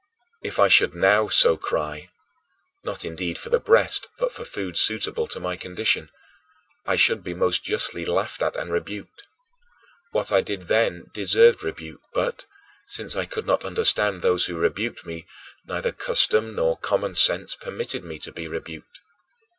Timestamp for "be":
7.23-7.35, 18.31-18.47